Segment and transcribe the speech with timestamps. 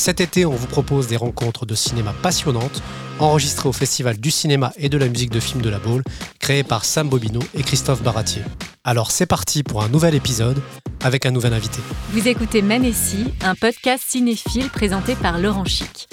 [0.00, 2.82] Cet été, on vous propose des rencontres de cinéma passionnantes,
[3.18, 6.02] enregistrées au Festival du cinéma et de la musique de film de la Baule,
[6.38, 8.40] créé par Sam Bobino et Christophe Baratier.
[8.82, 10.62] Alors c'est parti pour un nouvel épisode
[11.04, 11.80] avec un nouvel invité.
[12.12, 16.08] Vous écoutez Manessi, un podcast cinéphile présenté par Laurent Chic.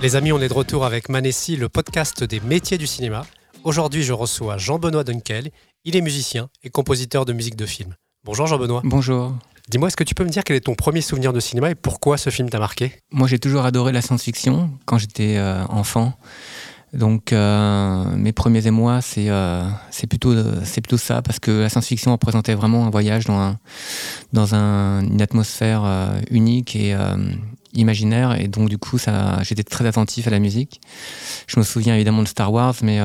[0.00, 3.26] Les amis, on est de retour avec Manessi, le podcast des métiers du cinéma.
[3.64, 5.50] Aujourd'hui, je reçois Jean-Benoît Dunkel.
[5.84, 7.96] Il est musicien et compositeur de musique de film.
[8.22, 8.82] Bonjour Jean-Benoît.
[8.84, 9.34] Bonjour.
[9.72, 11.74] Dis-moi, est-ce que tu peux me dire quel est ton premier souvenir de cinéma et
[11.74, 12.92] pourquoi ce film t'a marqué?
[13.10, 16.12] Moi, j'ai toujours adoré la science-fiction quand j'étais euh, enfant.
[16.92, 21.70] Donc, euh, mes premiers émois, c'est euh, c'est plutôt, c'est plutôt ça, parce que la
[21.70, 23.58] science-fiction représentait vraiment un voyage dans, un,
[24.34, 25.86] dans un, une atmosphère
[26.30, 26.94] unique et
[27.72, 28.38] imaginaire.
[28.38, 28.98] Et donc, du coup,
[29.40, 30.82] j'étais très attentif à la musique.
[31.46, 32.98] Je me souviens évidemment de Star Wars, mais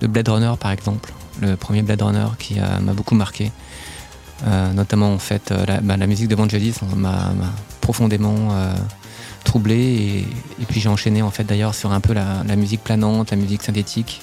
[0.00, 1.12] de Blade Runner, par exemple.
[1.40, 3.52] Le premier Blade Runner qui m'a beaucoup marqué.
[4.46, 7.32] Euh, notamment en fait euh, bah, la, musique de Vangelis m'a
[7.80, 8.74] profondément euh,
[9.44, 10.26] troublé
[10.60, 13.62] et, puis j'ai enchaîné en fait d'ailleurs sur un peu la, musique planante, la musique
[13.62, 14.20] synthétique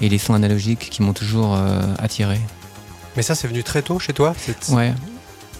[0.00, 1.58] et les sons analogiques qui m'ont toujours
[1.98, 2.40] attiré.
[3.16, 4.34] Mais ça c'est venu très tôt chez toi
[4.70, 4.94] Ouais.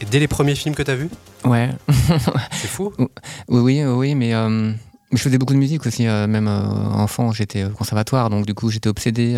[0.00, 1.10] Et dès les premiers films que tu as vus?
[1.44, 1.68] Ouais.
[2.50, 2.92] c'est fou
[3.48, 8.30] Oui, oui, oui, mais je faisais beaucoup de musique aussi, même enfant, j'étais au conservatoire,
[8.30, 9.34] donc du coup j'étais obsédé.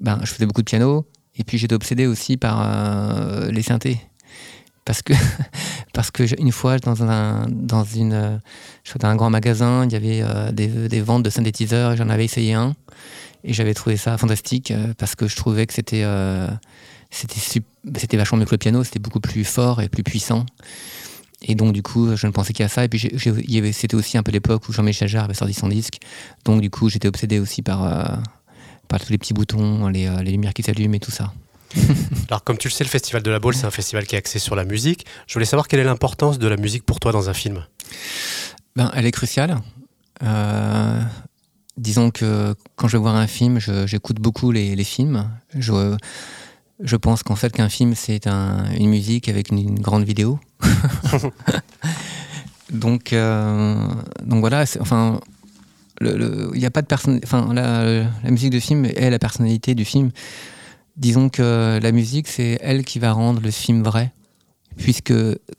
[0.00, 1.04] ben, je faisais beaucoup de piano,
[1.36, 4.00] et puis j'étais obsédé aussi par euh, les synthés.
[4.84, 5.14] Parce que,
[5.94, 8.40] parce que une fois, dans un, dans une,
[8.84, 12.08] je dans un grand magasin, il y avait euh, des, des, ventes de synthétiseurs j'en
[12.08, 12.74] avais essayé un.
[13.42, 16.04] Et j'avais trouvé ça fantastique euh, parce que je trouvais que c'était
[17.10, 17.62] c'était
[17.98, 20.46] c'était vachement mieux que le piano, c'était beaucoup plus fort et plus puissant.
[21.46, 22.84] Et donc, du coup, je ne pensais qu'à ça.
[22.84, 23.00] Et puis,
[23.72, 25.98] c'était aussi un peu l'époque où Jean-Michel Jarre avait sorti son disque.
[26.46, 27.82] Donc, du coup, j'étais obsédé aussi par,
[28.98, 31.32] tous les petits boutons, les, euh, les lumières qui s'allument et tout ça.
[32.28, 34.18] Alors, comme tu le sais, le Festival de la Baule, c'est un festival qui est
[34.18, 35.06] axé sur la musique.
[35.26, 37.64] Je voulais savoir quelle est l'importance de la musique pour toi dans un film
[38.76, 39.60] ben, Elle est cruciale.
[40.22, 41.02] Euh,
[41.76, 45.28] disons que quand je vais voir un film, j'écoute beaucoup les, les, films.
[45.58, 45.96] Je,
[46.80, 50.38] je pense qu'en fait, qu'un film, c'est un, une musique avec une, grande vidéo.
[52.70, 53.86] donc, euh,
[54.22, 55.20] donc voilà, enfin,
[56.00, 57.20] il n'y a pas de personne.
[57.22, 60.10] Enfin, la, musique de film est la personnalité du film.
[60.96, 64.12] Disons que la musique, c'est elle qui va rendre le film vrai.
[64.76, 65.14] Puisque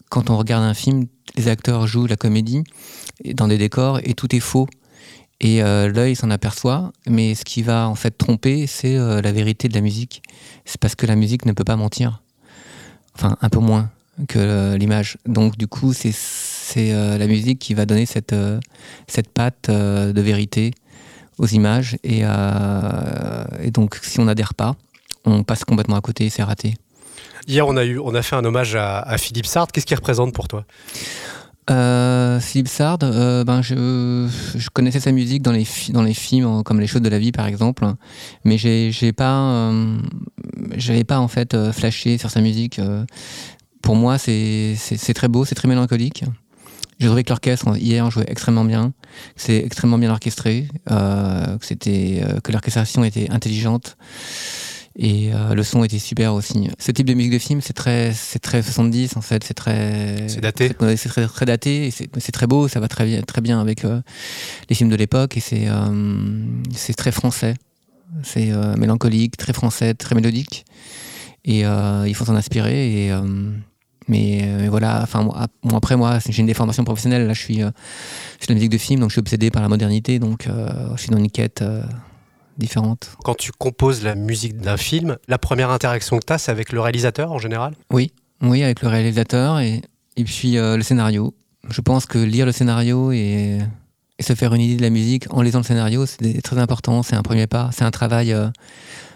[0.09, 2.63] quand on regarde un film, les acteurs jouent la comédie
[3.33, 4.67] dans des décors et tout est faux.
[5.41, 9.31] Et euh, l'œil s'en aperçoit, mais ce qui va en fait tromper, c'est euh, la
[9.31, 10.23] vérité de la musique.
[10.63, 12.21] C'est parce que la musique ne peut pas mentir.
[13.15, 13.89] Enfin, un peu moins
[14.27, 15.17] que euh, l'image.
[15.25, 16.13] Donc, du coup, c'est
[16.65, 18.59] c'est euh, la musique qui va donner cette, euh,
[19.07, 20.71] cette patte euh, de vérité
[21.37, 21.97] aux images.
[22.03, 22.23] Et,
[23.71, 24.75] donc, si on n'adhère pas,
[25.25, 26.73] on passe complètement à côté et c'est raté.
[27.47, 29.67] Hier, on a, eu, on a fait un hommage à, Philippe Sard.
[29.71, 30.65] Qu'est-ce qu'il représente pour toi?
[31.67, 36.85] Philippe Sard, ben je, je, connaissais sa musique dans les, dans les films comme Les
[36.85, 37.85] Choses de la vie par exemple,
[38.43, 39.71] mais j'ai pas,
[40.75, 42.79] j'avais pas en fait flashé sur sa musique.
[43.81, 44.77] pour moi, c'est
[45.15, 46.23] très beau, c'est très mélancolique.
[46.99, 48.93] J'ai trouvé que l'orchestre hier jouait extrêmement bien,
[49.35, 53.97] c'est extrêmement bien orchestré, euh, que c'était euh, que l'orchestration était intelligente
[54.97, 56.69] et euh, le son était super aussi.
[56.79, 60.29] Ce type de musique de film, c'est très c'est très 70 en fait, c'est très
[60.29, 60.71] c'est daté.
[60.95, 64.75] C'est très, très daté, c'est très beau, ça va très bien très bien avec les
[64.75, 65.67] films de l'époque et c'est
[66.73, 67.55] c'est très français.
[68.23, 70.63] C'est mélancolique, très français, très mélodique
[71.43, 73.13] et il faut s'en inspirer et
[74.07, 77.25] mais euh, voilà, enfin, moi, après, moi, j'ai une déformation professionnelle.
[77.25, 77.71] Là, je suis, euh,
[78.39, 80.19] je la musique de film, donc je suis obsédé par la modernité.
[80.19, 81.63] Donc, euh, je suis dans une quête
[82.57, 83.11] différente.
[83.23, 86.71] Quand tu composes la musique d'un film, la première interaction que tu as, c'est avec
[86.71, 87.73] le réalisateur en général?
[87.91, 88.11] Oui,
[88.41, 89.81] oui, avec le réalisateur et,
[90.17, 91.33] et puis le scénario.
[91.67, 93.59] Je pense que lire le scénario et,
[94.19, 97.01] et, se faire une idée de la musique en lisant le scénario, c'est très important.
[97.01, 97.71] C'est un premier pas.
[97.73, 98.35] C'est un travail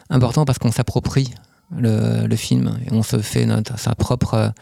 [0.09, 1.31] important parce qu'on s'approprie
[1.77, 2.77] le, film.
[2.86, 4.54] Et on se fait notre, sa, propre,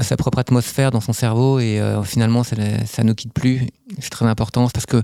[0.00, 3.66] sa propre atmosphère dans son cerveau et euh, finalement ça, ça nous quitte plus.
[3.98, 5.02] C'est très important parce que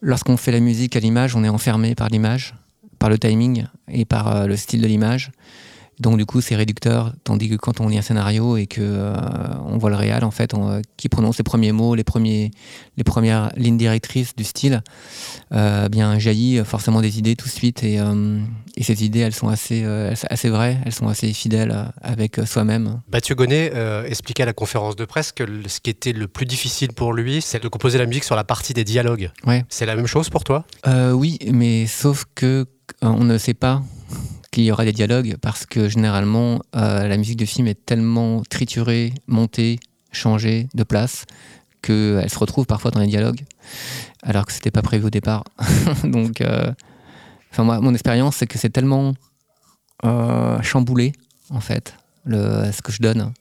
[0.00, 2.54] lorsqu'on fait la musique à l'image, on est enfermé par l'image,
[2.98, 5.30] par le timing et par euh, le style de l'image.
[5.98, 9.14] Donc du coup, c'est réducteur, tandis que quand on lit un scénario et que euh,
[9.64, 12.50] on voit le réal, en fait, on, euh, qui prononce les premiers mots, les premiers,
[12.98, 14.82] les premières lignes directrices du style,
[15.52, 17.82] euh, bien jaillit forcément des idées tout de suite.
[17.82, 17.98] Et,
[18.76, 19.84] et ces idées, elles sont assez,
[20.28, 23.00] assez vraies, elles sont assez fidèles avec soi-même.
[23.10, 23.72] Mathieu Gonnet
[24.06, 27.40] expliquait à la conférence de presse que ce qui était le plus difficile pour lui,
[27.40, 29.30] c'est de composer la musique sur la partie des dialogues.
[29.46, 29.64] Ouais.
[29.70, 30.66] C'est la même chose pour toi?
[30.86, 32.66] Oui, mais sauf que
[33.02, 33.82] on ne sait pas
[34.56, 38.40] qu'il y aura des dialogues parce que généralement euh, la musique de film est tellement
[38.48, 39.78] triturée, montée,
[40.12, 41.26] changée de place
[41.82, 43.44] qu'elle se retrouve parfois dans les dialogues
[44.22, 45.44] alors que c'était pas prévu au départ.
[46.04, 46.72] Donc, euh,
[47.58, 49.12] moi, mon expérience c'est que c'est tellement
[50.06, 51.12] euh, chamboulé
[51.50, 51.94] en fait
[52.24, 53.34] le, ce que je donne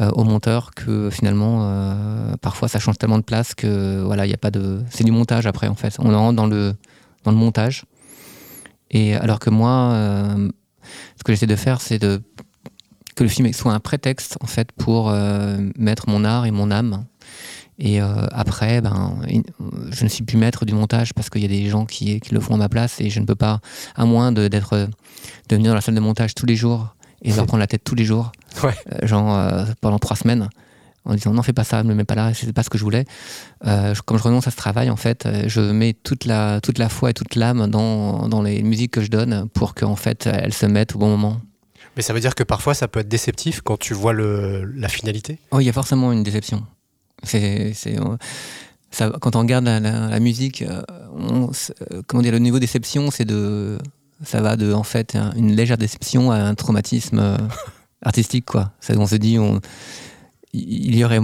[0.00, 4.30] euh, au monteur que finalement euh, parfois ça change tellement de place que voilà il
[4.30, 6.74] y a pas de c'est du montage après en fait on rentre dans le
[7.22, 7.84] dans le montage
[8.90, 10.48] et alors que moi euh,
[11.18, 12.22] ce que j'essaie de faire c'est de
[13.14, 16.70] que le film soit un prétexte en fait pour euh, mettre mon art et mon
[16.70, 17.06] âme.
[17.78, 19.18] Et euh, après ben
[19.90, 22.32] je ne suis plus maître du montage parce qu'il y a des gens qui, qui
[22.34, 23.60] le font à ma place et je ne peux pas
[23.96, 24.88] à moins de d'être
[25.48, 27.66] de venir dans la salle de montage tous les jours et de leur prendre la
[27.66, 28.32] tête tous les jours
[28.62, 28.74] Ouais.
[29.02, 30.48] genre pendant trois semaines
[31.06, 32.76] en disant non fais pas ça ne me mets pas là c'est pas ce que
[32.78, 33.04] je voulais.
[33.66, 36.60] Euh, je- comme je renonce à ce travail en fait euh, je mets toute la
[36.60, 39.96] toute la foi et toute l'âme dans, dans les musiques que je donne pour qu'en
[39.96, 41.40] fait elles se mettent au bon moment.
[41.96, 44.88] Mais ça veut dire que parfois ça peut être déceptif quand tu vois le, la
[44.88, 45.38] finalité?
[45.50, 46.62] Oh il y a forcément une déception.
[47.22, 48.16] C'est c'est euh,
[48.90, 50.82] ça, quand on regarde la, la- la musique euh,
[51.16, 51.50] on,
[52.06, 53.78] comment dire le niveau déception c'est de
[54.24, 57.36] ça va de en fait un- une légère déception à un traumatisme euh,
[58.02, 58.72] artistique quoi.
[58.90, 59.60] On se dit on
[60.56, 61.20] il y aurait,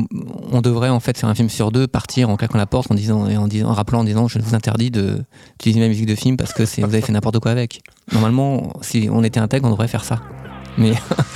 [0.50, 2.94] on devrait en fait faire un film sur deux, partir en claquant la porte en
[2.94, 5.22] disant et en disant, en rappelant, en disant, je vous interdis de
[5.58, 7.80] d'utiliser ma musique de film parce que vous avez fait n'importe quoi avec.
[8.12, 10.20] Normalement, si on était intègre, on devrait faire ça.
[10.78, 10.92] Mais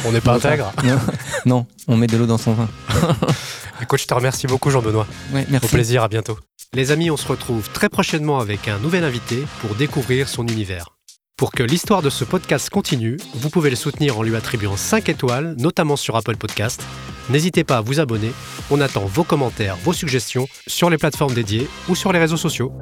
[0.07, 0.73] On n'est pas intègre?
[0.85, 0.99] non,
[1.45, 2.69] non, on met de l'eau dans son vin.
[3.83, 5.07] Écoute, je te remercie beaucoup Jean-Benoît.
[5.35, 5.69] Ouais, Au merci.
[5.69, 6.39] plaisir, à bientôt.
[6.73, 10.89] Les amis, on se retrouve très prochainement avec un nouvel invité pour découvrir son univers.
[11.37, 15.11] Pour que l'histoire de ce podcast continue, vous pouvez le soutenir en lui attribuant 5
[15.11, 16.83] étoiles, notamment sur Apple Podcast.
[17.29, 18.33] N'hésitez pas à vous abonner.
[18.71, 22.73] On attend vos commentaires, vos suggestions sur les plateformes dédiées ou sur les réseaux sociaux.